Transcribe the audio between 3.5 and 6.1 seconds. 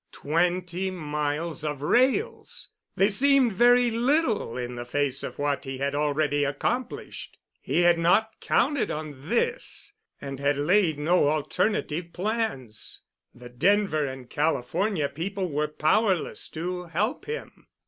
very little in the face of what he had